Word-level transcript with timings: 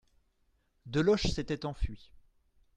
Deloche 0.87 1.27
s'était 1.31 1.63
enfui. 1.67 2.09